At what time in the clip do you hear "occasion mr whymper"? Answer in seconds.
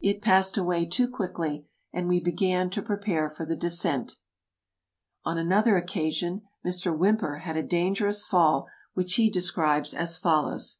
5.76-7.36